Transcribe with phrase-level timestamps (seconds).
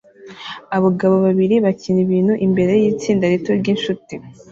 [0.77, 4.15] Abagabo babiri bakina ibintu imbere yitsinda rito ryinshuti